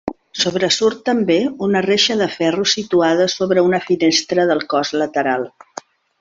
Sobresurt 0.43 1.03
també 1.09 1.35
una 1.67 1.83
reixa 1.87 2.17
de 2.21 2.27
ferro 2.37 2.65
situada 2.73 3.29
sobre 3.35 3.65
una 3.67 3.81
finestra 3.91 4.47
del 4.53 4.65
cos 4.75 4.97
lateral. 5.05 5.49